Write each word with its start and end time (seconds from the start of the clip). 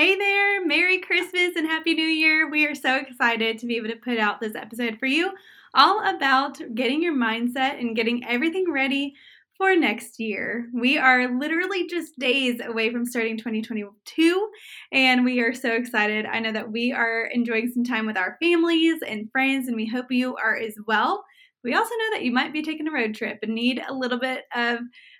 Hey 0.00 0.16
there, 0.16 0.64
Merry 0.64 0.98
Christmas 0.98 1.56
and 1.56 1.66
Happy 1.66 1.92
New 1.92 2.06
Year. 2.06 2.48
We 2.48 2.64
are 2.64 2.74
so 2.74 2.96
excited 2.96 3.58
to 3.58 3.66
be 3.66 3.76
able 3.76 3.90
to 3.90 3.96
put 3.96 4.16
out 4.16 4.40
this 4.40 4.54
episode 4.54 4.98
for 4.98 5.04
you, 5.04 5.30
all 5.74 6.00
about 6.02 6.58
getting 6.74 7.02
your 7.02 7.14
mindset 7.14 7.78
and 7.78 7.94
getting 7.94 8.24
everything 8.26 8.72
ready 8.72 9.12
for 9.58 9.76
next 9.76 10.18
year. 10.18 10.70
We 10.72 10.96
are 10.96 11.38
literally 11.38 11.86
just 11.86 12.18
days 12.18 12.62
away 12.64 12.90
from 12.90 13.04
starting 13.04 13.36
2022, 13.36 14.48
and 14.90 15.22
we 15.22 15.40
are 15.40 15.52
so 15.52 15.72
excited. 15.72 16.24
I 16.24 16.40
know 16.40 16.52
that 16.52 16.72
we 16.72 16.92
are 16.92 17.26
enjoying 17.26 17.70
some 17.70 17.84
time 17.84 18.06
with 18.06 18.16
our 18.16 18.38
families 18.40 19.02
and 19.06 19.30
friends, 19.30 19.68
and 19.68 19.76
we 19.76 19.86
hope 19.86 20.06
you 20.08 20.34
are 20.36 20.56
as 20.56 20.76
well. 20.86 21.26
We 21.62 21.74
also 21.74 21.90
know 21.90 22.10
that 22.12 22.24
you 22.24 22.32
might 22.32 22.52
be 22.52 22.62
taking 22.62 22.88
a 22.88 22.92
road 22.92 23.14
trip 23.14 23.40
and 23.42 23.54
need 23.54 23.82
a 23.86 23.92
little 23.92 24.18
bit 24.18 24.44
of 24.54 24.78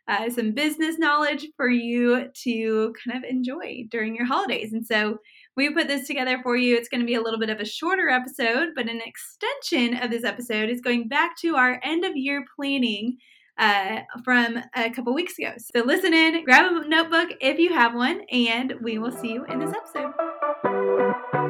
uh, 0.08 0.30
some 0.30 0.52
business 0.52 0.98
knowledge 0.98 1.46
for 1.56 1.68
you 1.68 2.28
to 2.44 2.94
kind 3.04 3.16
of 3.16 3.28
enjoy 3.28 3.84
during 3.90 4.16
your 4.16 4.24
holidays. 4.24 4.72
And 4.72 4.84
so 4.84 5.18
we 5.56 5.70
put 5.70 5.86
this 5.86 6.06
together 6.06 6.40
for 6.42 6.56
you. 6.56 6.76
It's 6.76 6.88
going 6.88 7.00
to 7.00 7.06
be 7.06 7.14
a 7.14 7.20
little 7.20 7.38
bit 7.38 7.50
of 7.50 7.60
a 7.60 7.64
shorter 7.66 8.08
episode, 8.08 8.70
but 8.74 8.88
an 8.88 9.02
extension 9.04 10.02
of 10.02 10.10
this 10.10 10.24
episode 10.24 10.70
is 10.70 10.80
going 10.80 11.08
back 11.08 11.36
to 11.38 11.56
our 11.56 11.78
end 11.84 12.04
of 12.04 12.16
year 12.16 12.44
planning. 12.56 13.18
Uh, 13.58 14.00
from 14.24 14.58
a 14.74 14.88
couple 14.88 15.12
weeks 15.12 15.38
ago. 15.38 15.52
So 15.58 15.84
listen 15.84 16.14
in, 16.14 16.44
grab 16.46 16.72
a 16.72 16.88
notebook 16.88 17.36
if 17.42 17.58
you 17.58 17.74
have 17.74 17.94
one, 17.94 18.22
and 18.32 18.72
we 18.80 18.96
will 18.96 19.12
see 19.12 19.34
you 19.34 19.44
in 19.44 19.58
this 19.58 19.74
episode. 19.74 20.14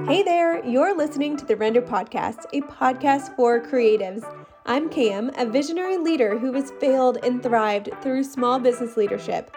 Hey 0.08 0.24
there, 0.24 0.66
you're 0.66 0.96
listening 0.96 1.36
to 1.36 1.44
the 1.44 1.54
Render 1.54 1.80
Podcast, 1.80 2.46
a 2.52 2.62
podcast 2.62 3.36
for 3.36 3.60
creatives. 3.60 4.24
I'm 4.66 4.90
Cam, 4.90 5.30
a 5.38 5.46
visionary 5.46 5.96
leader 5.96 6.38
who 6.38 6.52
has 6.52 6.70
failed 6.72 7.16
and 7.24 7.42
thrived 7.42 7.88
through 8.02 8.24
small 8.24 8.58
business 8.58 8.94
leadership. 8.96 9.50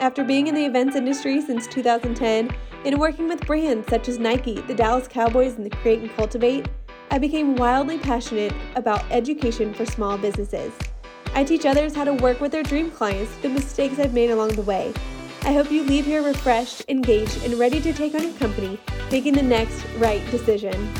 After 0.00 0.24
being 0.24 0.46
in 0.46 0.54
the 0.54 0.64
events 0.64 0.96
industry 0.96 1.42
since 1.42 1.66
2010 1.66 2.56
and 2.86 2.98
working 2.98 3.28
with 3.28 3.46
brands 3.46 3.86
such 3.88 4.08
as 4.08 4.18
Nike, 4.18 4.62
the 4.62 4.74
Dallas 4.74 5.08
Cowboys, 5.08 5.56
and 5.56 5.66
the 5.66 5.76
Create 5.76 6.00
and 6.00 6.16
Cultivate, 6.16 6.68
I 7.10 7.18
became 7.18 7.56
wildly 7.56 7.98
passionate 7.98 8.54
about 8.76 9.04
education 9.10 9.74
for 9.74 9.84
small 9.84 10.16
businesses. 10.16 10.72
I 11.34 11.44
teach 11.44 11.66
others 11.66 11.94
how 11.94 12.04
to 12.04 12.14
work 12.14 12.40
with 12.40 12.50
their 12.50 12.62
dream 12.62 12.90
clients, 12.90 13.34
the 13.42 13.50
mistakes 13.50 13.98
I've 13.98 14.14
made 14.14 14.30
along 14.30 14.56
the 14.56 14.62
way. 14.62 14.94
I 15.42 15.52
hope 15.52 15.70
you 15.70 15.82
leave 15.82 16.06
here 16.06 16.22
refreshed, 16.22 16.82
engaged, 16.88 17.44
and 17.44 17.54
ready 17.58 17.80
to 17.82 17.92
take 17.92 18.14
on 18.14 18.22
your 18.22 18.32
company, 18.32 18.80
making 19.12 19.34
the 19.34 19.42
next 19.42 19.84
right 19.98 20.28
decision. 20.30 20.92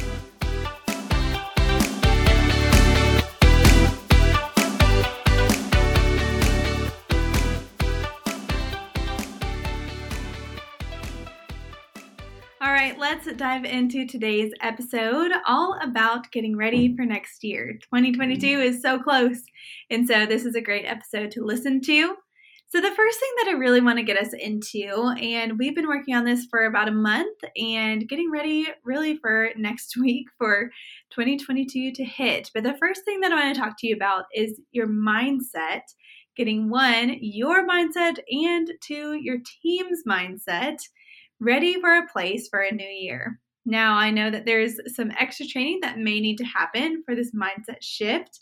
Right, 12.87 12.98
let's 13.01 13.27
dive 13.33 13.65
into 13.65 14.06
today's 14.06 14.53
episode 14.61 15.33
all 15.45 15.77
about 15.83 16.31
getting 16.31 16.56
ready 16.56 16.95
for 16.95 17.05
next 17.05 17.42
year. 17.42 17.73
2022 17.83 18.47
mm. 18.47 18.65
is 18.65 18.81
so 18.81 18.97
close, 19.01 19.42
and 19.91 20.06
so 20.06 20.25
this 20.25 20.45
is 20.45 20.55
a 20.55 20.61
great 20.61 20.84
episode 20.84 21.33
to 21.33 21.45
listen 21.45 21.81
to. 21.81 22.14
So, 22.69 22.81
the 22.81 22.95
first 22.95 23.19
thing 23.19 23.31
that 23.39 23.48
I 23.48 23.59
really 23.59 23.81
want 23.81 23.98
to 23.98 24.05
get 24.05 24.17
us 24.17 24.33
into, 24.33 25.12
and 25.20 25.59
we've 25.59 25.75
been 25.75 25.89
working 25.89 26.14
on 26.14 26.25
this 26.25 26.47
for 26.48 26.64
about 26.64 26.87
a 26.87 26.92
month 26.92 27.37
and 27.57 28.09
getting 28.09 28.31
ready 28.31 28.69
really 28.84 29.17
for 29.17 29.51
next 29.57 29.97
week 30.01 30.29
for 30.39 30.70
2022 31.11 31.91
to 31.92 32.05
hit. 32.05 32.53
But 32.55 32.62
the 32.62 32.77
first 32.79 33.05
thing 33.05 33.19
that 33.19 33.33
I 33.33 33.47
want 33.47 33.57
to 33.57 33.61
talk 33.61 33.75
to 33.81 33.89
you 33.89 33.97
about 33.97 34.27
is 34.33 34.61
your 34.70 34.87
mindset 34.87 35.83
getting 36.37 36.70
one, 36.70 37.17
your 37.20 37.67
mindset, 37.67 38.19
and 38.31 38.70
two, 38.81 39.14
your 39.14 39.39
team's 39.61 40.03
mindset 40.09 40.77
ready 41.41 41.81
for 41.81 41.97
a 41.97 42.09
place 42.09 42.48
for 42.48 42.61
a 42.61 42.73
new 42.73 42.87
year. 42.87 43.41
Now, 43.65 43.97
I 43.97 44.11
know 44.11 44.31
that 44.31 44.47
there's 44.47 44.79
some 44.95 45.11
extra 45.19 45.47
training 45.47 45.81
that 45.83 45.98
may 45.98 46.20
need 46.20 46.39
to 46.39 46.45
happen 46.45 47.03
for 47.05 47.15
this 47.15 47.33
mindset 47.34 47.83
shift, 47.83 48.41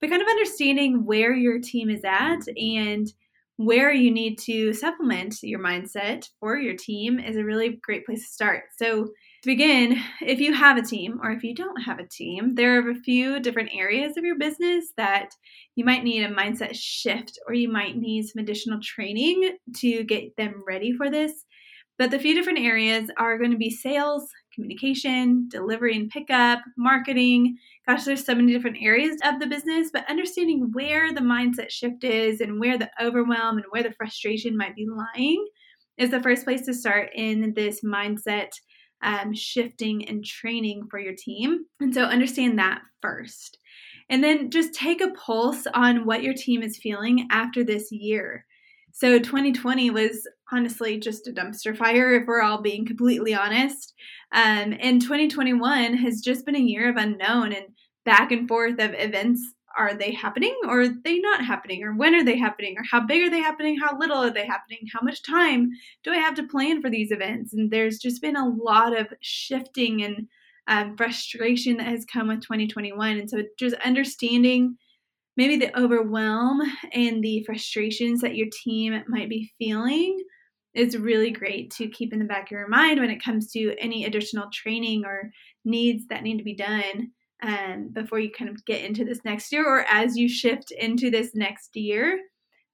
but 0.00 0.10
kind 0.10 0.22
of 0.22 0.28
understanding 0.28 1.04
where 1.04 1.34
your 1.34 1.60
team 1.60 1.90
is 1.90 2.02
at 2.04 2.40
and 2.56 3.12
where 3.56 3.92
you 3.92 4.10
need 4.10 4.38
to 4.38 4.72
supplement 4.72 5.36
your 5.42 5.60
mindset 5.60 6.26
for 6.40 6.56
your 6.56 6.74
team 6.74 7.18
is 7.18 7.36
a 7.36 7.44
really 7.44 7.78
great 7.82 8.06
place 8.06 8.26
to 8.26 8.32
start. 8.32 8.64
So, 8.78 9.04
to 9.42 9.46
begin, 9.46 10.00
if 10.20 10.38
you 10.38 10.54
have 10.54 10.76
a 10.76 10.82
team 10.82 11.18
or 11.22 11.32
if 11.32 11.42
you 11.42 11.52
don't 11.52 11.82
have 11.82 11.98
a 11.98 12.06
team, 12.06 12.54
there 12.54 12.78
are 12.78 12.90
a 12.90 12.94
few 12.94 13.40
different 13.40 13.70
areas 13.74 14.16
of 14.16 14.24
your 14.24 14.38
business 14.38 14.92
that 14.96 15.30
you 15.74 15.84
might 15.84 16.04
need 16.04 16.22
a 16.22 16.32
mindset 16.32 16.74
shift 16.74 17.40
or 17.48 17.52
you 17.52 17.68
might 17.68 17.96
need 17.96 18.22
some 18.22 18.40
additional 18.40 18.78
training 18.80 19.56
to 19.78 20.04
get 20.04 20.36
them 20.36 20.62
ready 20.64 20.92
for 20.92 21.10
this. 21.10 21.44
But 22.02 22.10
the 22.10 22.18
few 22.18 22.34
different 22.34 22.58
areas 22.58 23.08
are 23.16 23.38
going 23.38 23.52
to 23.52 23.56
be 23.56 23.70
sales, 23.70 24.28
communication, 24.52 25.46
delivery 25.48 25.94
and 25.94 26.10
pickup, 26.10 26.58
marketing. 26.76 27.56
Gosh, 27.86 28.02
there's 28.02 28.26
so 28.26 28.34
many 28.34 28.52
different 28.52 28.78
areas 28.82 29.18
of 29.24 29.38
the 29.38 29.46
business, 29.46 29.90
but 29.92 30.10
understanding 30.10 30.70
where 30.72 31.14
the 31.14 31.20
mindset 31.20 31.70
shift 31.70 32.02
is 32.02 32.40
and 32.40 32.58
where 32.58 32.76
the 32.76 32.90
overwhelm 33.00 33.58
and 33.58 33.66
where 33.70 33.84
the 33.84 33.92
frustration 33.92 34.56
might 34.56 34.74
be 34.74 34.84
lying 34.84 35.46
is 35.96 36.10
the 36.10 36.20
first 36.20 36.42
place 36.42 36.62
to 36.62 36.74
start 36.74 37.10
in 37.14 37.54
this 37.54 37.82
mindset 37.82 38.50
um, 39.04 39.32
shifting 39.32 40.08
and 40.08 40.24
training 40.24 40.88
for 40.90 40.98
your 40.98 41.14
team. 41.16 41.66
And 41.78 41.94
so 41.94 42.02
understand 42.02 42.58
that 42.58 42.82
first. 43.00 43.58
And 44.10 44.24
then 44.24 44.50
just 44.50 44.74
take 44.74 45.00
a 45.00 45.12
pulse 45.12 45.68
on 45.72 46.04
what 46.04 46.24
your 46.24 46.34
team 46.34 46.64
is 46.64 46.78
feeling 46.78 47.28
after 47.30 47.62
this 47.62 47.92
year. 47.92 48.44
So 48.94 49.18
2020 49.18 49.90
was 49.90 50.28
honestly 50.52 50.98
just 50.98 51.26
a 51.26 51.32
dumpster 51.32 51.76
fire, 51.76 52.14
if 52.14 52.26
we're 52.26 52.42
all 52.42 52.60
being 52.60 52.86
completely 52.86 53.34
honest. 53.34 53.94
Um, 54.32 54.74
and 54.80 55.00
2021 55.00 55.94
has 55.94 56.20
just 56.20 56.46
been 56.46 56.56
a 56.56 56.60
year 56.60 56.88
of 56.88 56.96
unknown 56.96 57.52
and 57.52 57.66
back 58.04 58.32
and 58.32 58.48
forth 58.48 58.78
of 58.78 58.94
events. 58.94 59.40
Are 59.78 59.94
they 59.94 60.12
happening 60.12 60.54
or 60.68 60.82
are 60.82 60.88
they 60.88 61.18
not 61.18 61.42
happening? 61.44 61.82
Or 61.82 61.94
when 61.94 62.14
are 62.14 62.24
they 62.24 62.36
happening? 62.36 62.74
Or 62.76 62.82
how 62.90 63.00
big 63.00 63.22
are 63.22 63.30
they 63.30 63.40
happening? 63.40 63.78
How 63.78 63.98
little 63.98 64.18
are 64.18 64.30
they 64.30 64.46
happening? 64.46 64.80
How 64.92 65.00
much 65.02 65.22
time 65.22 65.70
do 66.04 66.10
I 66.10 66.18
have 66.18 66.34
to 66.34 66.46
plan 66.46 66.82
for 66.82 66.90
these 66.90 67.10
events? 67.10 67.54
And 67.54 67.70
there's 67.70 67.98
just 67.98 68.20
been 68.20 68.36
a 68.36 68.48
lot 68.48 68.94
of 68.94 69.06
shifting 69.22 70.02
and 70.02 70.28
um, 70.68 70.96
frustration 70.96 71.78
that 71.78 71.86
has 71.86 72.04
come 72.04 72.28
with 72.28 72.42
2021. 72.42 73.18
And 73.18 73.30
so 73.30 73.42
just 73.58 73.74
understanding 73.76 74.76
maybe 75.36 75.56
the 75.56 75.78
overwhelm 75.78 76.60
and 76.92 77.22
the 77.22 77.42
frustrations 77.44 78.20
that 78.20 78.36
your 78.36 78.48
team 78.64 79.02
might 79.08 79.28
be 79.28 79.50
feeling 79.58 80.18
is 80.74 80.96
really 80.96 81.30
great 81.30 81.70
to 81.72 81.88
keep 81.88 82.12
in 82.12 82.18
the 82.18 82.24
back 82.24 82.44
of 82.44 82.50
your 82.52 82.68
mind 82.68 83.00
when 83.00 83.10
it 83.10 83.22
comes 83.22 83.50
to 83.52 83.74
any 83.78 84.04
additional 84.04 84.48
training 84.52 85.04
or 85.04 85.30
needs 85.64 86.06
that 86.08 86.22
need 86.22 86.38
to 86.38 86.44
be 86.44 86.54
done 86.54 87.10
um, 87.42 87.90
before 87.92 88.18
you 88.18 88.30
kind 88.30 88.50
of 88.50 88.64
get 88.64 88.84
into 88.84 89.04
this 89.04 89.20
next 89.24 89.52
year 89.52 89.66
or 89.66 89.84
as 89.90 90.16
you 90.16 90.28
shift 90.28 90.70
into 90.70 91.10
this 91.10 91.34
next 91.34 91.76
year. 91.76 92.18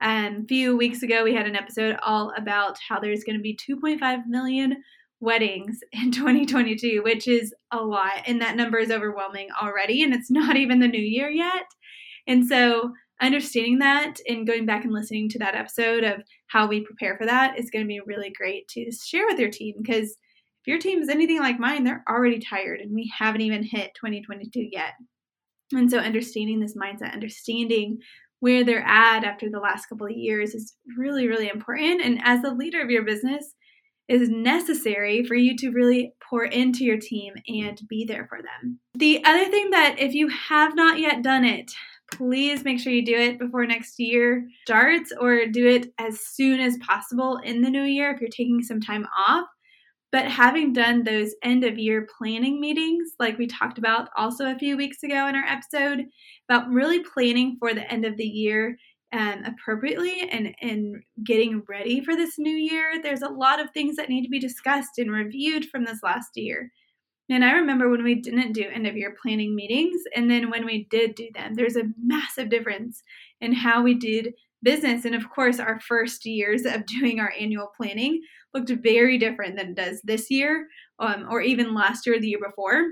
Um, 0.01 0.43
a 0.45 0.47
few 0.47 0.77
weeks 0.77 1.03
ago, 1.03 1.25
we 1.25 1.35
had 1.35 1.47
an 1.47 1.57
episode 1.57 1.97
all 2.03 2.33
about 2.37 2.79
how 2.89 3.01
there's 3.01 3.25
going 3.25 3.37
to 3.37 3.43
be 3.43 3.57
2.5 3.57 4.27
million 4.29 4.77
weddings 5.21 5.81
in 5.93 6.13
2022, 6.13 7.03
which 7.03 7.27
is 7.27 7.53
a 7.73 7.79
lot. 7.79 8.23
And 8.27 8.41
that 8.41 8.57
number 8.57 8.79
is 8.79 8.91
overwhelming 8.91 9.49
already. 9.61 10.03
And 10.03 10.15
it's 10.15 10.31
not 10.31 10.57
even 10.57 10.79
the 10.79 10.89
new 10.89 11.01
year 11.01 11.31
yet. 11.31 11.67
And 12.27 12.47
so 12.47 12.93
understanding 13.21 13.79
that 13.79 14.17
and 14.29 14.47
going 14.47 14.67
back 14.67 14.85
and 14.85 14.93
listening 14.93 15.29
to 15.31 15.39
that 15.41 15.55
episode 15.55 16.05
of 16.05 16.23
how 16.47 16.67
we 16.67 16.85
prepare 16.85 17.17
for 17.17 17.27
that 17.27 17.59
is 17.59 17.71
going 17.71 17.85
to 17.85 17.89
be 17.89 18.01
really 18.07 18.31
great 18.31 18.69
to 18.69 18.91
share 18.93 19.27
with 19.27 19.39
your 19.39 19.51
team 19.51 19.75
because 19.83 20.11
if 20.11 20.67
your 20.67 20.79
team 20.79 21.01
is 21.01 21.09
anything 21.09 21.41
like 21.41 21.59
mine, 21.59 21.85
they're 21.85 22.05
already 22.09 22.39
tired 22.39 22.81
and 22.81 22.95
we 22.95 23.13
haven't 23.17 23.41
even 23.41 23.63
hit 23.63 23.93
2022 23.95 24.69
yet. 24.71 24.93
And 25.73 25.91
so 25.91 25.99
understanding 25.99 26.61
this 26.61 26.77
mindset, 26.77 27.13
understanding 27.13 27.99
where 28.41 28.65
they're 28.65 28.87
at 28.87 29.25
after 29.25 29.51
the 29.51 29.59
last 29.59 29.87
couple 29.87 30.07
of 30.07 30.13
years 30.13 30.55
is 30.55 30.77
really, 30.97 31.27
really 31.27 31.49
important. 31.49 32.03
And 32.03 32.21
as 32.23 32.43
the 32.43 32.55
leader 32.55 32.81
of 32.81 32.91
your 32.91 33.05
business, 33.05 33.55
is 34.09 34.31
necessary 34.31 35.23
for 35.23 35.35
you 35.35 35.55
to 35.55 35.71
really 35.71 36.15
pour 36.29 36.45
into 36.45 36.83
your 36.83 36.99
team 36.99 37.35
and 37.47 37.81
be 37.89 38.07
there 38.07 38.27
for 38.27 38.39
them. 38.39 38.81
The 38.95 39.23
other 39.25 39.51
thing 39.51 39.71
that 39.71 39.97
if 39.99 40.15
you 40.15 40.29
have 40.29 40.75
not 40.75 40.99
yet 40.99 41.23
done 41.23 41.45
it, 41.45 41.73
please 42.13 42.65
make 42.65 42.81
sure 42.81 42.93
you 42.93 43.05
do 43.05 43.17
it 43.17 43.39
before 43.39 43.67
next 43.67 43.99
year 43.99 44.47
starts 44.63 45.13
or 45.21 45.47
do 45.47 45.67
it 45.67 45.93
as 45.99 46.21
soon 46.21 46.61
as 46.61 46.79
possible 46.79 47.39
in 47.39 47.63
the 47.63 47.71
new 47.71 47.83
year 47.83 48.11
if 48.11 48.21
you're 48.21 48.31
taking 48.31 48.63
some 48.63 48.81
time 48.81 49.07
off. 49.29 49.47
But 50.11 50.25
having 50.27 50.73
done 50.73 51.05
those 51.05 51.35
end 51.43 51.65
of 51.65 51.79
year 51.79 52.09
planning 52.17 52.61
meetings, 52.61 53.11
like 53.19 53.37
we 53.37 53.47
talked 53.47 53.77
about 53.77 54.09
also 54.17 54.51
a 54.51 54.59
few 54.59 54.77
weeks 54.77 55.03
ago 55.03 55.29
in 55.29 55.37
our 55.37 55.45
episode, 55.45 56.07
about 56.49 56.71
really 56.71 57.01
planning 57.01 57.57
for 57.59 57.75
the 57.75 57.91
end 57.93 58.07
of 58.07 58.17
the 58.17 58.25
year 58.25 58.79
um, 59.13 59.45
appropriately 59.45 60.29
and, 60.31 60.55
and 60.63 61.03
getting 61.25 61.63
ready 61.69 62.03
for 62.03 62.15
this 62.15 62.39
new 62.39 62.55
year, 62.55 63.01
there's 63.03 63.23
a 63.23 63.29
lot 63.29 63.61
of 63.61 63.71
things 63.71 63.97
that 63.97 64.09
need 64.09 64.23
to 64.23 64.31
be 64.31 64.39
discussed 64.39 64.99
and 64.99 65.11
reviewed 65.11 65.67
from 65.67 65.85
this 65.85 66.01
last 66.03 66.31
year. 66.37 66.71
And 67.31 67.45
I 67.45 67.53
remember 67.53 67.91
when 67.91 68.05
we 68.05 68.15
didn't 68.15 68.53
do 68.53 68.65
end 68.73 68.87
of 68.87 68.97
year 68.97 69.15
planning 69.21 69.55
meetings, 69.55 70.01
and 70.15 70.31
then 70.31 70.51
when 70.51 70.65
we 70.65 70.87
did 70.91 71.15
do 71.15 71.29
them, 71.35 71.55
there's 71.55 71.77
a 71.77 71.91
massive 72.03 72.49
difference 72.49 73.03
in 73.41 73.53
how 73.53 73.83
we 73.83 73.95
did 73.95 74.35
business. 74.63 75.05
And 75.05 75.15
of 75.15 75.29
course, 75.31 75.61
our 75.61 75.79
first 75.81 76.25
years 76.25 76.65
of 76.65 76.87
doing 77.01 77.21
our 77.21 77.33
annual 77.39 77.71
planning 77.77 78.23
looked 78.55 78.71
very 78.71 79.19
different 79.19 79.57
than 79.57 79.71
it 79.71 79.75
does 79.75 80.01
this 80.03 80.31
year 80.31 80.69
um, 80.99 81.27
or 81.31 81.41
even 81.41 81.75
last 81.75 82.07
year 82.07 82.19
the 82.19 82.29
year 82.29 82.41
before. 82.45 82.89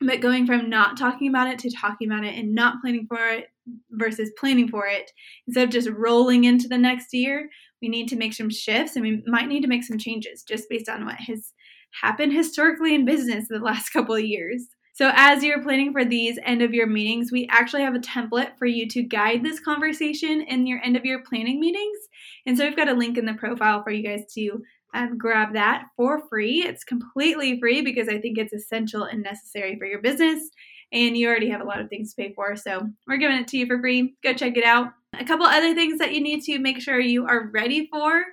But 0.00 0.20
going 0.20 0.46
from 0.46 0.68
not 0.68 0.98
talking 0.98 1.28
about 1.28 1.46
it 1.46 1.60
to 1.60 1.70
talking 1.70 2.10
about 2.10 2.24
it 2.24 2.34
and 2.36 2.54
not 2.54 2.80
planning 2.80 3.06
for 3.06 3.24
it 3.28 3.46
versus 3.90 4.32
planning 4.36 4.66
for 4.66 4.86
it, 4.88 5.12
instead 5.46 5.64
of 5.64 5.70
just 5.70 5.88
rolling 5.90 6.42
into 6.42 6.66
the 6.66 6.78
next 6.78 7.14
year, 7.14 7.48
we 7.80 7.88
need 7.88 8.08
to 8.08 8.16
make 8.16 8.32
some 8.32 8.50
shifts 8.50 8.96
and 8.96 9.04
we 9.04 9.22
might 9.26 9.46
need 9.46 9.60
to 9.60 9.68
make 9.68 9.84
some 9.84 9.98
changes 9.98 10.42
just 10.42 10.68
based 10.68 10.88
on 10.88 11.04
what 11.04 11.16
has 11.16 11.52
happened 12.00 12.32
historically 12.32 12.94
in 12.94 13.04
business 13.04 13.50
in 13.50 13.58
the 13.58 13.64
last 13.64 13.90
couple 13.92 14.14
of 14.14 14.24
years. 14.24 14.66
So, 14.94 15.10
as 15.14 15.42
you're 15.42 15.62
planning 15.62 15.92
for 15.92 16.04
these 16.04 16.38
end 16.44 16.60
of 16.60 16.74
year 16.74 16.86
meetings, 16.86 17.32
we 17.32 17.48
actually 17.50 17.82
have 17.82 17.94
a 17.94 17.98
template 17.98 18.58
for 18.58 18.66
you 18.66 18.86
to 18.88 19.02
guide 19.02 19.42
this 19.42 19.58
conversation 19.58 20.42
in 20.42 20.66
your 20.66 20.80
end 20.84 20.96
of 20.96 21.06
year 21.06 21.22
planning 21.26 21.58
meetings. 21.58 21.98
And 22.44 22.58
so, 22.58 22.64
we've 22.64 22.76
got 22.76 22.88
a 22.88 22.94
link 22.94 23.16
in 23.16 23.24
the 23.24 23.34
profile 23.34 23.82
for 23.82 23.90
you 23.90 24.02
guys 24.02 24.30
to 24.34 24.62
um, 24.94 25.16
grab 25.16 25.54
that 25.54 25.86
for 25.96 26.28
free. 26.28 26.62
It's 26.66 26.84
completely 26.84 27.58
free 27.58 27.80
because 27.80 28.08
I 28.08 28.20
think 28.20 28.36
it's 28.36 28.52
essential 28.52 29.04
and 29.04 29.22
necessary 29.22 29.78
for 29.78 29.86
your 29.86 30.02
business. 30.02 30.50
And 30.92 31.16
you 31.16 31.26
already 31.26 31.48
have 31.48 31.62
a 31.62 31.64
lot 31.64 31.80
of 31.80 31.88
things 31.88 32.12
to 32.12 32.22
pay 32.22 32.34
for. 32.34 32.54
So, 32.56 32.86
we're 33.06 33.16
giving 33.16 33.38
it 33.38 33.48
to 33.48 33.56
you 33.56 33.66
for 33.66 33.80
free. 33.80 34.14
Go 34.22 34.34
check 34.34 34.58
it 34.58 34.64
out. 34.64 34.92
A 35.18 35.24
couple 35.24 35.46
other 35.46 35.74
things 35.74 35.98
that 35.98 36.14
you 36.14 36.22
need 36.22 36.42
to 36.44 36.58
make 36.58 36.80
sure 36.80 36.98
you 36.98 37.26
are 37.26 37.50
ready 37.52 37.86
for 37.90 38.24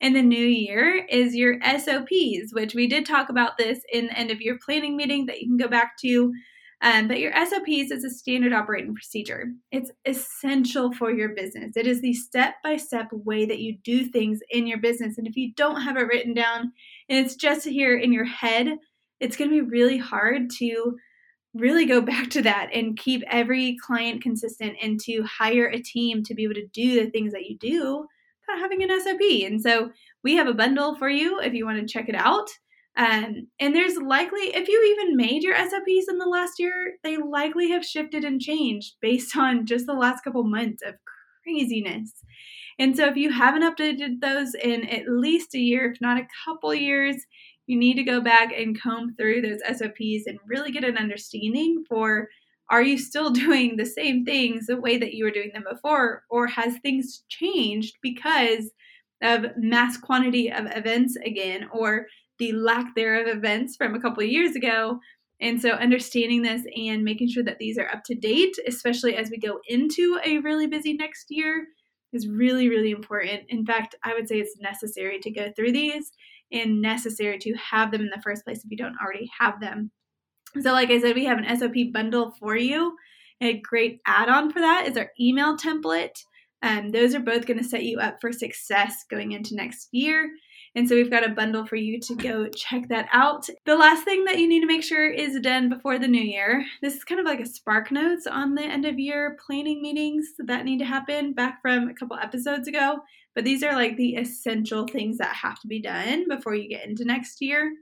in 0.00 0.12
the 0.12 0.22
new 0.22 0.46
year 0.46 1.06
is 1.08 1.34
your 1.34 1.58
SOPs, 1.62 2.52
which 2.52 2.74
we 2.74 2.86
did 2.86 3.06
talk 3.06 3.30
about 3.30 3.56
this 3.56 3.80
in 3.90 4.06
the 4.06 4.18
end 4.18 4.30
of 4.30 4.42
year 4.42 4.58
planning 4.62 4.96
meeting 4.96 5.26
that 5.26 5.40
you 5.40 5.48
can 5.48 5.56
go 5.56 5.68
back 5.68 5.96
to. 6.02 6.32
Um, 6.82 7.08
but 7.08 7.20
your 7.20 7.32
SOPs 7.32 7.90
is 7.90 8.04
a 8.04 8.10
standard 8.10 8.52
operating 8.52 8.94
procedure. 8.94 9.46
It's 9.72 9.90
essential 10.04 10.92
for 10.92 11.10
your 11.10 11.30
business. 11.30 11.74
It 11.74 11.86
is 11.86 12.02
the 12.02 12.12
step 12.12 12.56
by 12.62 12.76
step 12.76 13.08
way 13.12 13.46
that 13.46 13.60
you 13.60 13.78
do 13.82 14.04
things 14.04 14.40
in 14.50 14.66
your 14.66 14.78
business. 14.78 15.16
And 15.16 15.26
if 15.26 15.36
you 15.36 15.54
don't 15.54 15.80
have 15.80 15.96
it 15.96 16.06
written 16.06 16.34
down 16.34 16.72
and 17.08 17.24
it's 17.24 17.34
just 17.34 17.66
here 17.66 17.96
in 17.96 18.12
your 18.12 18.26
head, 18.26 18.76
it's 19.20 19.38
going 19.38 19.50
to 19.50 19.64
be 19.64 19.70
really 19.70 19.96
hard 19.96 20.50
to 20.58 20.96
really 21.58 21.86
go 21.86 22.00
back 22.12 22.30
to 22.30 22.42
that 22.42 22.70
and 22.72 22.98
keep 22.98 23.22
every 23.30 23.76
client 23.84 24.22
consistent 24.22 24.76
and 24.82 25.00
to 25.00 25.22
hire 25.22 25.66
a 25.66 25.80
team 25.80 26.22
to 26.24 26.34
be 26.34 26.44
able 26.44 26.54
to 26.54 26.66
do 26.68 27.02
the 27.02 27.10
things 27.10 27.32
that 27.32 27.46
you 27.46 27.56
do 27.58 28.06
without 28.46 28.60
having 28.60 28.82
an 28.82 29.00
SOP. 29.00 29.20
And 29.44 29.60
so 29.60 29.90
we 30.22 30.36
have 30.36 30.46
a 30.46 30.54
bundle 30.54 30.96
for 30.96 31.08
you 31.08 31.40
if 31.40 31.54
you 31.54 31.66
want 31.66 31.80
to 31.80 31.92
check 31.92 32.08
it 32.08 32.14
out. 32.14 32.48
Um, 32.96 33.48
and 33.60 33.74
there's 33.74 33.96
likely, 33.96 34.54
if 34.54 34.68
you 34.68 34.96
even 34.96 35.16
made 35.16 35.42
your 35.42 35.56
SOPs 35.56 36.08
in 36.08 36.18
the 36.18 36.26
last 36.26 36.58
year, 36.58 36.94
they 37.04 37.18
likely 37.18 37.70
have 37.70 37.84
shifted 37.84 38.24
and 38.24 38.40
changed 38.40 38.94
based 39.02 39.36
on 39.36 39.66
just 39.66 39.86
the 39.86 39.92
last 39.92 40.24
couple 40.24 40.44
months 40.44 40.82
of 40.82 40.94
craziness. 41.42 42.12
And 42.78 42.96
so 42.96 43.06
if 43.06 43.16
you 43.16 43.30
haven't 43.30 43.62
updated 43.62 44.20
those 44.20 44.54
in 44.54 44.84
at 44.88 45.08
least 45.08 45.54
a 45.54 45.58
year, 45.58 45.90
if 45.90 46.00
not 46.00 46.18
a 46.20 46.28
couple 46.44 46.74
years, 46.74 47.16
you 47.66 47.78
need 47.78 47.94
to 47.94 48.04
go 48.04 48.20
back 48.20 48.52
and 48.52 48.80
comb 48.80 49.14
through 49.16 49.42
those 49.42 49.60
SOPs 49.78 50.26
and 50.26 50.38
really 50.46 50.70
get 50.70 50.84
an 50.84 50.96
understanding 50.96 51.84
for 51.88 52.28
are 52.70 52.82
you 52.82 52.98
still 52.98 53.30
doing 53.44 53.76
the 53.76 53.86
same 53.86 54.24
things 54.24 54.66
the 54.66 54.80
way 54.80 54.98
that 54.98 55.14
you 55.14 55.24
were 55.24 55.30
doing 55.30 55.50
them 55.52 55.64
before? 55.70 56.22
Or 56.30 56.46
has 56.46 56.78
things 56.78 57.22
changed 57.28 57.96
because 58.02 58.70
of 59.22 59.46
mass 59.56 59.96
quantity 59.96 60.50
of 60.50 60.66
events 60.66 61.16
again 61.24 61.68
or 61.72 62.06
the 62.38 62.52
lack 62.52 62.94
there 62.94 63.20
of 63.20 63.34
events 63.34 63.76
from 63.76 63.94
a 63.94 64.00
couple 64.00 64.22
of 64.22 64.28
years 64.28 64.56
ago? 64.56 65.00
And 65.40 65.60
so 65.60 65.70
understanding 65.70 66.42
this 66.42 66.62
and 66.76 67.04
making 67.04 67.28
sure 67.28 67.44
that 67.44 67.58
these 67.58 67.78
are 67.78 67.88
up 67.92 68.04
to 68.04 68.14
date 68.14 68.56
especially 68.66 69.16
as 69.16 69.30
we 69.30 69.38
go 69.38 69.58
into 69.68 70.18
a 70.24 70.38
really 70.38 70.66
busy 70.66 70.94
next 70.94 71.26
year 71.28 71.66
is 72.12 72.26
really 72.26 72.70
really 72.70 72.90
important. 72.90 73.42
In 73.50 73.66
fact 73.66 73.96
i 74.02 74.14
would 74.14 74.28
say 74.28 74.40
it's 74.40 74.58
necessary 74.60 75.18
to 75.20 75.30
go 75.30 75.52
through 75.54 75.72
these 75.72 76.10
and 76.52 76.80
necessary 76.80 77.38
to 77.38 77.54
have 77.54 77.90
them 77.90 78.02
in 78.02 78.10
the 78.14 78.22
first 78.22 78.44
place 78.44 78.58
if 78.64 78.70
you 78.70 78.76
don't 78.76 78.96
already 79.00 79.30
have 79.38 79.60
them 79.60 79.90
so, 80.62 80.72
like 80.72 80.90
I 80.90 81.00
said, 81.00 81.14
we 81.14 81.24
have 81.24 81.38
an 81.38 81.58
SOP 81.58 81.74
bundle 81.92 82.32
for 82.38 82.56
you. 82.56 82.96
A 83.40 83.60
great 83.60 84.00
add 84.06 84.28
on 84.28 84.50
for 84.50 84.60
that 84.60 84.86
is 84.86 84.96
our 84.96 85.10
email 85.20 85.56
template. 85.56 86.16
Um, 86.62 86.90
those 86.90 87.14
are 87.14 87.20
both 87.20 87.46
going 87.46 87.58
to 87.58 87.64
set 87.64 87.84
you 87.84 87.98
up 87.98 88.16
for 88.20 88.32
success 88.32 89.04
going 89.10 89.32
into 89.32 89.54
next 89.54 89.88
year. 89.92 90.30
And 90.76 90.86
so 90.86 90.94
we've 90.94 91.10
got 91.10 91.26
a 91.26 91.30
bundle 91.30 91.64
for 91.64 91.76
you 91.76 91.98
to 92.00 92.14
go 92.14 92.48
check 92.48 92.88
that 92.88 93.08
out. 93.10 93.48
The 93.64 93.76
last 93.76 94.04
thing 94.04 94.26
that 94.26 94.38
you 94.38 94.46
need 94.46 94.60
to 94.60 94.66
make 94.66 94.84
sure 94.84 95.10
is 95.10 95.40
done 95.40 95.70
before 95.70 95.98
the 95.98 96.06
new 96.06 96.22
year. 96.22 96.66
This 96.82 96.94
is 96.94 97.02
kind 97.02 97.18
of 97.18 97.24
like 97.24 97.40
a 97.40 97.46
spark 97.46 97.90
notes 97.90 98.26
on 98.26 98.54
the 98.54 98.62
end 98.62 98.84
of 98.84 98.98
year 98.98 99.38
planning 99.44 99.80
meetings 99.80 100.26
that 100.38 100.66
need 100.66 100.78
to 100.80 100.84
happen 100.84 101.32
back 101.32 101.62
from 101.62 101.88
a 101.88 101.94
couple 101.94 102.18
episodes 102.18 102.68
ago. 102.68 102.98
But 103.34 103.44
these 103.44 103.62
are 103.62 103.74
like 103.74 103.96
the 103.96 104.16
essential 104.16 104.86
things 104.86 105.16
that 105.16 105.34
have 105.34 105.58
to 105.60 105.66
be 105.66 105.80
done 105.80 106.26
before 106.28 106.54
you 106.54 106.68
get 106.68 106.86
into 106.86 107.06
next 107.06 107.40
year. 107.40 107.72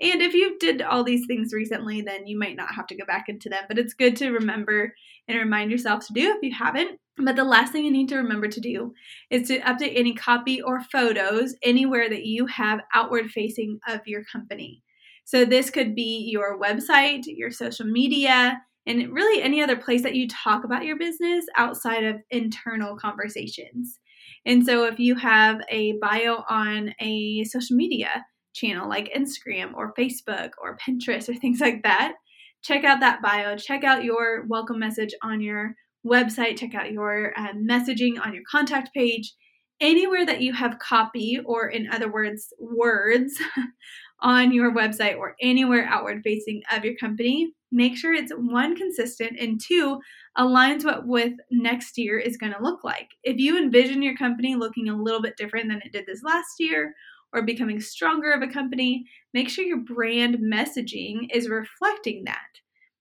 And 0.00 0.20
if 0.20 0.34
you 0.34 0.58
did 0.58 0.82
all 0.82 1.04
these 1.04 1.26
things 1.26 1.52
recently, 1.52 2.02
then 2.02 2.26
you 2.26 2.38
might 2.38 2.56
not 2.56 2.74
have 2.74 2.86
to 2.88 2.96
go 2.96 3.06
back 3.06 3.28
into 3.28 3.48
them, 3.48 3.64
but 3.66 3.78
it's 3.78 3.94
good 3.94 4.16
to 4.16 4.30
remember 4.30 4.92
and 5.26 5.38
remind 5.38 5.70
yourself 5.70 6.06
to 6.06 6.12
do 6.12 6.32
if 6.32 6.42
you 6.42 6.54
haven't. 6.54 7.00
But 7.16 7.36
the 7.36 7.44
last 7.44 7.72
thing 7.72 7.84
you 7.84 7.90
need 7.90 8.10
to 8.10 8.16
remember 8.16 8.46
to 8.46 8.60
do 8.60 8.92
is 9.30 9.48
to 9.48 9.58
update 9.60 9.98
any 9.98 10.14
copy 10.14 10.60
or 10.60 10.82
photos 10.82 11.54
anywhere 11.62 12.10
that 12.10 12.26
you 12.26 12.44
have 12.46 12.80
outward 12.94 13.30
facing 13.30 13.78
of 13.88 14.00
your 14.04 14.22
company. 14.24 14.82
So 15.24 15.44
this 15.44 15.70
could 15.70 15.94
be 15.94 16.28
your 16.30 16.60
website, 16.60 17.22
your 17.26 17.50
social 17.50 17.86
media, 17.86 18.60
and 18.86 19.12
really 19.12 19.42
any 19.42 19.62
other 19.62 19.76
place 19.76 20.02
that 20.02 20.14
you 20.14 20.28
talk 20.28 20.62
about 20.62 20.84
your 20.84 20.98
business 20.98 21.46
outside 21.56 22.04
of 22.04 22.16
internal 22.30 22.96
conversations. 22.96 23.98
And 24.44 24.64
so 24.64 24.84
if 24.84 25.00
you 25.00 25.16
have 25.16 25.62
a 25.70 25.94
bio 26.00 26.44
on 26.48 26.94
a 27.00 27.44
social 27.44 27.76
media, 27.76 28.24
channel 28.56 28.88
like 28.88 29.12
Instagram 29.14 29.74
or 29.74 29.94
Facebook 29.94 30.50
or 30.60 30.78
Pinterest 30.78 31.28
or 31.28 31.34
things 31.34 31.60
like 31.60 31.82
that, 31.82 32.14
check 32.62 32.84
out 32.84 33.00
that 33.00 33.22
bio, 33.22 33.56
check 33.56 33.84
out 33.84 34.04
your 34.04 34.46
welcome 34.48 34.78
message 34.78 35.14
on 35.22 35.40
your 35.40 35.74
website, 36.06 36.58
check 36.58 36.74
out 36.74 36.92
your 36.92 37.32
uh, 37.38 37.52
messaging 37.52 38.14
on 38.24 38.32
your 38.32 38.42
contact 38.50 38.92
page. 38.94 39.32
Anywhere 39.78 40.24
that 40.24 40.40
you 40.40 40.54
have 40.54 40.78
copy, 40.78 41.38
or 41.44 41.68
in 41.68 41.86
other 41.92 42.10
words, 42.10 42.48
words 42.58 43.38
on 44.20 44.50
your 44.50 44.74
website 44.74 45.18
or 45.18 45.36
anywhere 45.42 45.86
outward 45.86 46.22
facing 46.24 46.62
of 46.72 46.82
your 46.82 46.96
company, 46.96 47.52
make 47.70 47.94
sure 47.94 48.14
it's 48.14 48.32
one, 48.32 48.74
consistent, 48.74 49.38
and 49.38 49.60
two, 49.60 49.98
aligns 50.38 50.82
what 50.82 51.06
with 51.06 51.34
next 51.50 51.98
year 51.98 52.18
is 52.18 52.38
going 52.38 52.52
to 52.52 52.62
look 52.62 52.84
like. 52.84 53.08
If 53.22 53.36
you 53.36 53.58
envision 53.58 54.00
your 54.00 54.16
company 54.16 54.54
looking 54.54 54.88
a 54.88 54.96
little 54.96 55.20
bit 55.20 55.36
different 55.36 55.68
than 55.68 55.82
it 55.84 55.92
did 55.92 56.06
this 56.06 56.22
last 56.22 56.54
year, 56.58 56.94
or 57.32 57.42
becoming 57.42 57.80
stronger 57.80 58.32
of 58.32 58.42
a 58.42 58.52
company, 58.52 59.04
make 59.34 59.48
sure 59.48 59.64
your 59.64 59.80
brand 59.80 60.36
messaging 60.38 61.28
is 61.32 61.48
reflecting 61.48 62.24
that. 62.24 62.38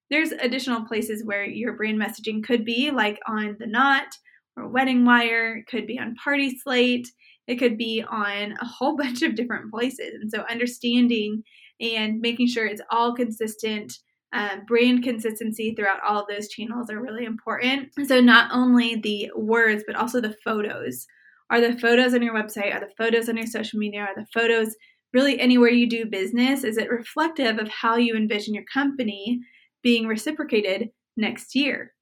There's 0.09 0.31
additional 0.31 0.85
places 0.85 1.23
where 1.25 1.45
your 1.45 1.73
brand 1.73 1.99
messaging 1.99 2.43
could 2.43 2.63
be, 2.63 2.91
like 2.91 3.19
on 3.27 3.55
The 3.59 3.67
Knot 3.67 4.07
or 4.55 4.67
Wedding 4.67 5.05
Wire, 5.05 5.57
it 5.57 5.67
could 5.67 5.87
be 5.87 5.99
on 5.99 6.15
Party 6.15 6.57
Slate, 6.57 7.07
it 7.47 7.55
could 7.55 7.77
be 7.77 8.03
on 8.07 8.53
a 8.59 8.65
whole 8.65 8.95
bunch 8.97 9.21
of 9.21 9.35
different 9.35 9.71
places. 9.71 10.13
And 10.21 10.31
so, 10.31 10.41
understanding 10.49 11.43
and 11.79 12.19
making 12.21 12.47
sure 12.47 12.65
it's 12.65 12.81
all 12.91 13.13
consistent. 13.15 13.93
Uh, 14.33 14.57
brand 14.67 15.01
consistency 15.01 15.73
throughout 15.73 16.03
all 16.05 16.19
of 16.19 16.27
those 16.27 16.49
channels 16.49 16.89
are 16.89 17.01
really 17.01 17.23
important. 17.23 17.87
So, 18.05 18.19
not 18.19 18.49
only 18.51 18.95
the 18.95 19.31
words, 19.33 19.83
but 19.87 19.95
also 19.95 20.19
the 20.19 20.35
photos 20.43 21.05
are 21.49 21.61
the 21.61 21.77
photos 21.77 22.13
on 22.13 22.21
your 22.21 22.33
website? 22.33 22.73
Are 22.73 22.79
the 22.79 22.93
photos 22.97 23.29
on 23.29 23.37
your 23.37 23.47
social 23.47 23.79
media? 23.79 24.01
Are 24.01 24.15
the 24.15 24.27
photos 24.33 24.75
really 25.13 25.39
anywhere 25.39 25.69
you 25.69 25.87
do 25.87 26.05
business? 26.05 26.63
Is 26.63 26.77
it 26.77 26.89
reflective 26.89 27.57
of 27.57 27.69
how 27.69 27.95
you 27.95 28.15
envision 28.15 28.53
your 28.53 28.65
company 28.71 29.39
being 29.83 30.07
reciprocated 30.07 30.89
next 31.15 31.55
year? 31.55 31.93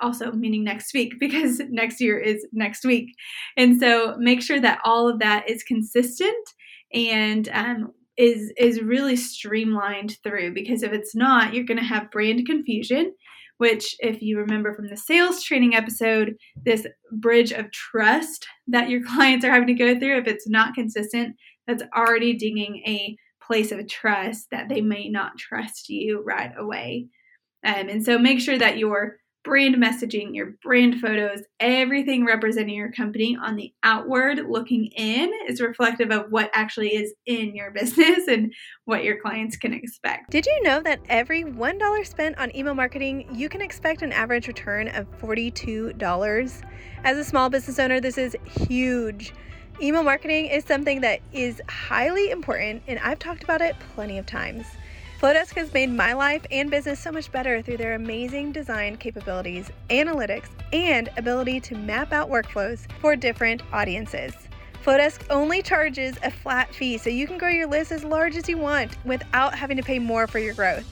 Also, 0.00 0.32
meaning 0.32 0.64
next 0.64 0.92
week, 0.92 1.14
because 1.20 1.60
next 1.70 2.00
year 2.00 2.18
is 2.18 2.46
next 2.52 2.84
week. 2.84 3.10
And 3.56 3.80
so 3.80 4.16
make 4.18 4.42
sure 4.42 4.60
that 4.60 4.80
all 4.84 5.08
of 5.08 5.20
that 5.20 5.48
is 5.48 5.62
consistent 5.62 6.48
and 6.92 7.48
um, 7.50 7.92
is 8.18 8.52
is 8.56 8.82
really 8.82 9.16
streamlined 9.16 10.18
through 10.24 10.52
because 10.52 10.82
if 10.82 10.92
it's 10.92 11.14
not 11.14 11.54
you're 11.54 11.64
going 11.64 11.78
to 11.78 11.84
have 11.84 12.10
brand 12.10 12.44
confusion 12.46 13.14
which, 13.58 13.94
if 14.00 14.22
you 14.22 14.38
remember 14.38 14.74
from 14.74 14.88
the 14.88 14.96
sales 14.96 15.42
training 15.42 15.74
episode, 15.74 16.34
this 16.64 16.86
bridge 17.12 17.52
of 17.52 17.70
trust 17.70 18.46
that 18.66 18.88
your 18.88 19.04
clients 19.06 19.44
are 19.44 19.52
having 19.52 19.68
to 19.68 19.74
go 19.74 19.98
through, 19.98 20.18
if 20.18 20.26
it's 20.26 20.48
not 20.48 20.74
consistent, 20.74 21.36
that's 21.66 21.82
already 21.94 22.34
digging 22.34 22.82
a 22.86 23.16
place 23.42 23.72
of 23.72 23.86
trust 23.88 24.48
that 24.50 24.68
they 24.68 24.80
may 24.80 25.08
not 25.08 25.36
trust 25.38 25.88
you 25.88 26.22
right 26.24 26.52
away. 26.56 27.06
Um, 27.64 27.88
and 27.88 28.04
so 28.04 28.18
make 28.18 28.40
sure 28.40 28.58
that 28.58 28.78
your 28.78 29.16
brand 29.48 29.76
messaging, 29.76 30.34
your 30.34 30.52
brand 30.62 31.00
photos, 31.00 31.40
everything 31.58 32.26
representing 32.26 32.74
your 32.74 32.92
company 32.92 33.34
on 33.42 33.56
the 33.56 33.72
outward 33.82 34.40
looking 34.46 34.84
in 34.94 35.32
is 35.48 35.58
reflective 35.58 36.10
of 36.10 36.26
what 36.28 36.50
actually 36.52 36.94
is 36.94 37.14
in 37.24 37.56
your 37.56 37.70
business 37.78 38.28
and 38.28 38.52
what 38.84 39.04
your 39.04 39.18
clients 39.18 39.56
can 39.56 39.72
expect. 39.72 40.30
Did 40.30 40.44
you 40.44 40.62
know 40.62 40.82
that 40.82 41.00
every 41.08 41.44
$1 41.44 42.06
spent 42.06 42.36
on 42.36 42.54
email 42.54 42.74
marketing, 42.74 43.26
you 43.32 43.48
can 43.48 43.62
expect 43.62 44.02
an 44.02 44.12
average 44.12 44.48
return 44.48 44.88
of 44.88 45.06
$42? 45.18 46.62
As 47.04 47.16
a 47.16 47.24
small 47.24 47.48
business 47.48 47.78
owner, 47.78 48.00
this 48.00 48.18
is 48.18 48.36
huge. 48.44 49.32
Email 49.80 50.02
marketing 50.02 50.46
is 50.46 50.64
something 50.64 51.00
that 51.00 51.20
is 51.32 51.62
highly 51.70 52.30
important, 52.30 52.82
and 52.86 52.98
I've 52.98 53.18
talked 53.18 53.44
about 53.44 53.62
it 53.62 53.76
plenty 53.94 54.18
of 54.18 54.26
times. 54.26 54.66
Flodesk 55.20 55.54
has 55.56 55.74
made 55.74 55.90
my 55.90 56.12
life 56.12 56.46
and 56.52 56.70
business 56.70 57.00
so 57.00 57.10
much 57.10 57.32
better 57.32 57.60
through 57.60 57.76
their 57.76 57.96
amazing 57.96 58.52
design 58.52 58.96
capabilities, 58.96 59.68
analytics, 59.90 60.46
and 60.72 61.10
ability 61.16 61.58
to 61.58 61.74
map 61.74 62.12
out 62.12 62.30
workflows 62.30 62.86
for 63.00 63.16
different 63.16 63.62
audiences. 63.72 64.32
Flodesk 64.84 65.26
only 65.28 65.60
charges 65.60 66.16
a 66.22 66.30
flat 66.30 66.72
fee 66.72 66.98
so 66.98 67.10
you 67.10 67.26
can 67.26 67.36
grow 67.36 67.48
your 67.48 67.66
list 67.66 67.90
as 67.90 68.04
large 68.04 68.36
as 68.36 68.48
you 68.48 68.56
want 68.56 68.96
without 69.04 69.56
having 69.56 69.76
to 69.76 69.82
pay 69.82 69.98
more 69.98 70.28
for 70.28 70.38
your 70.38 70.54
growth. 70.54 70.86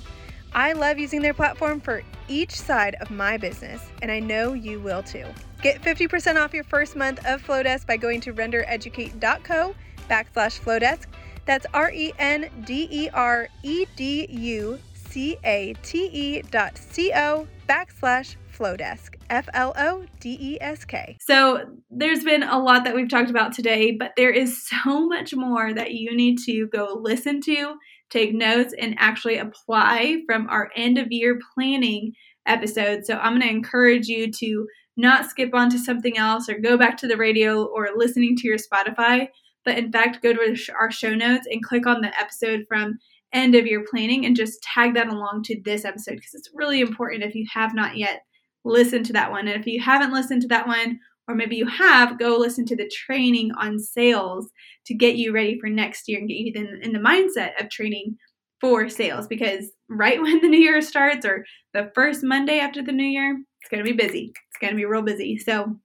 I 0.52 0.72
love 0.72 0.98
using 0.98 1.22
their 1.22 1.34
platform 1.34 1.78
for 1.78 2.02
each 2.26 2.50
side 2.50 2.96
of 2.96 3.12
my 3.12 3.36
business, 3.36 3.80
and 4.02 4.10
I 4.10 4.18
know 4.18 4.54
you 4.54 4.80
will 4.80 5.04
too. 5.04 5.26
Get 5.62 5.82
50% 5.82 6.34
off 6.34 6.52
your 6.52 6.64
first 6.64 6.96
month 6.96 7.24
of 7.26 7.46
Flodesk 7.46 7.86
by 7.86 7.96
going 7.96 8.20
to 8.22 8.34
rendereducate.co 8.34 9.76
backslash 10.10 10.60
Flodesk 10.60 11.06
that's 11.46 11.66
R 11.72 11.90
E 11.92 12.12
N 12.18 12.50
D 12.64 12.88
E 12.90 13.08
R 13.14 13.48
E 13.62 13.86
D 13.96 14.26
U 14.30 14.78
C 14.94 15.38
A 15.44 15.74
T 15.82 16.06
E 16.06 16.42
dot 16.42 16.76
C 16.76 17.12
O 17.14 17.46
backslash 17.68 18.36
Flodesk. 18.52 19.16
F 19.30 19.48
L 19.54 19.72
O 19.76 20.04
D 20.20 20.36
E 20.40 20.58
S 20.60 20.84
K. 20.84 21.16
So, 21.20 21.64
there's 21.90 22.24
been 22.24 22.42
a 22.42 22.58
lot 22.58 22.84
that 22.84 22.94
we've 22.94 23.08
talked 23.08 23.30
about 23.30 23.52
today, 23.52 23.92
but 23.92 24.12
there 24.16 24.30
is 24.30 24.68
so 24.68 25.06
much 25.08 25.34
more 25.34 25.72
that 25.72 25.94
you 25.94 26.16
need 26.16 26.38
to 26.46 26.66
go 26.68 26.98
listen 27.00 27.40
to, 27.42 27.74
take 28.10 28.34
notes, 28.34 28.74
and 28.78 28.94
actually 28.98 29.38
apply 29.38 30.22
from 30.26 30.48
our 30.48 30.70
end 30.76 30.98
of 30.98 31.08
year 31.10 31.40
planning 31.54 32.12
episode. 32.46 33.04
So, 33.04 33.16
I'm 33.16 33.38
going 33.38 33.42
to 33.42 33.48
encourage 33.48 34.08
you 34.08 34.30
to 34.30 34.66
not 34.96 35.28
skip 35.28 35.54
on 35.54 35.70
to 35.70 35.78
something 35.78 36.16
else 36.16 36.48
or 36.48 36.58
go 36.58 36.76
back 36.76 36.96
to 36.98 37.06
the 37.06 37.16
radio 37.16 37.64
or 37.64 37.90
listening 37.96 38.36
to 38.36 38.48
your 38.48 38.58
Spotify 38.58 39.28
but 39.66 39.76
in 39.76 39.92
fact, 39.92 40.22
go 40.22 40.32
to 40.32 40.56
our 40.78 40.90
show 40.90 41.14
notes 41.14 41.46
and 41.50 41.62
click 41.62 41.86
on 41.86 42.00
the 42.00 42.18
episode 42.18 42.64
from 42.68 42.98
end 43.32 43.54
of 43.54 43.66
year 43.66 43.84
planning 43.90 44.24
and 44.24 44.36
just 44.36 44.62
tag 44.62 44.94
that 44.94 45.08
along 45.08 45.42
to 45.42 45.60
this 45.64 45.84
episode 45.84 46.14
because 46.14 46.32
it's 46.32 46.50
really 46.54 46.80
important 46.80 47.22
if 47.22 47.34
you 47.34 47.44
have 47.52 47.74
not 47.74 47.96
yet 47.96 48.22
listened 48.64 49.04
to 49.06 49.12
that 49.12 49.30
one. 49.30 49.48
And 49.48 49.60
if 49.60 49.66
you 49.66 49.80
haven't 49.80 50.12
listened 50.12 50.42
to 50.42 50.48
that 50.48 50.66
one, 50.66 50.98
or 51.28 51.34
maybe 51.34 51.56
you 51.56 51.66
have, 51.66 52.18
go 52.18 52.36
listen 52.36 52.64
to 52.66 52.76
the 52.76 52.88
training 52.88 53.50
on 53.58 53.80
sales 53.80 54.48
to 54.86 54.94
get 54.94 55.16
you 55.16 55.32
ready 55.32 55.58
for 55.58 55.68
next 55.68 56.08
year 56.08 56.20
and 56.20 56.28
get 56.28 56.36
you 56.36 56.52
in, 56.54 56.80
in 56.82 56.92
the 56.92 56.98
mindset 57.00 57.60
of 57.60 57.68
training 57.68 58.16
for 58.60 58.88
sales 58.88 59.26
because 59.26 59.72
right 59.88 60.22
when 60.22 60.40
the 60.40 60.48
new 60.48 60.58
year 60.60 60.80
starts 60.80 61.26
or 61.26 61.44
the 61.74 61.90
first 61.94 62.22
Monday 62.22 62.60
after 62.60 62.82
the 62.82 62.92
new 62.92 63.04
year, 63.04 63.36
it's 63.60 63.70
going 63.70 63.84
to 63.84 63.90
be 63.90 63.96
busy. 63.96 64.32
It's 64.50 64.58
going 64.60 64.72
to 64.72 64.76
be 64.76 64.84
real 64.84 65.02
busy. 65.02 65.36
So 65.36 65.76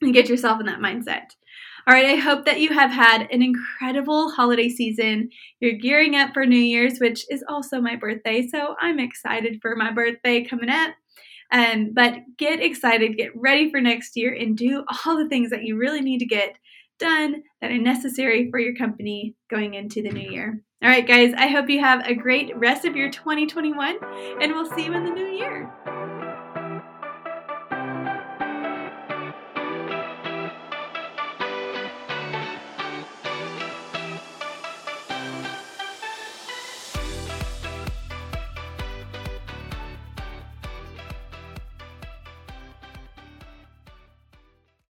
get 0.00 0.28
yourself 0.28 0.60
in 0.60 0.66
that 0.66 0.80
mindset. 0.80 1.26
All 1.88 1.94
right, 1.94 2.04
I 2.04 2.16
hope 2.16 2.44
that 2.44 2.60
you 2.60 2.68
have 2.74 2.90
had 2.90 3.26
an 3.32 3.40
incredible 3.40 4.30
holiday 4.30 4.68
season. 4.68 5.30
You're 5.58 5.78
gearing 5.78 6.16
up 6.16 6.34
for 6.34 6.44
New 6.44 6.58
Year's, 6.58 6.98
which 6.98 7.24
is 7.30 7.42
also 7.48 7.80
my 7.80 7.96
birthday, 7.96 8.46
so 8.46 8.76
I'm 8.78 9.00
excited 9.00 9.58
for 9.62 9.74
my 9.74 9.90
birthday 9.90 10.44
coming 10.44 10.68
up. 10.68 10.90
Um, 11.50 11.92
but 11.94 12.18
get 12.36 12.60
excited, 12.60 13.16
get 13.16 13.34
ready 13.34 13.70
for 13.70 13.80
next 13.80 14.18
year, 14.18 14.34
and 14.34 14.54
do 14.54 14.84
all 15.06 15.16
the 15.16 15.30
things 15.30 15.48
that 15.48 15.62
you 15.62 15.78
really 15.78 16.02
need 16.02 16.18
to 16.18 16.26
get 16.26 16.56
done 16.98 17.42
that 17.62 17.70
are 17.70 17.78
necessary 17.78 18.50
for 18.50 18.58
your 18.58 18.74
company 18.74 19.34
going 19.48 19.72
into 19.72 20.02
the 20.02 20.10
new 20.10 20.30
year. 20.30 20.60
All 20.82 20.90
right, 20.90 21.08
guys, 21.08 21.32
I 21.38 21.46
hope 21.46 21.70
you 21.70 21.80
have 21.80 22.06
a 22.06 22.14
great 22.14 22.54
rest 22.54 22.84
of 22.84 22.96
your 22.96 23.10
2021, 23.10 23.96
and 24.42 24.52
we'll 24.52 24.70
see 24.72 24.84
you 24.84 24.92
in 24.92 25.06
the 25.06 25.10
new 25.10 25.28
year. 25.28 26.17